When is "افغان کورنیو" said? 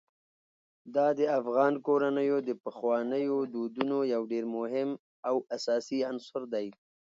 1.39-2.37